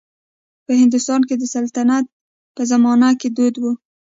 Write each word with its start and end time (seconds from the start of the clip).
په 0.65 0.71
هندوستان 0.81 1.21
کې 1.27 1.35
د 1.37 1.43
سلطنت 1.55 2.05
په 2.55 2.61
زمانه 2.71 3.09
کې 3.19 3.29
دود 3.35 3.55
و. 3.59 3.65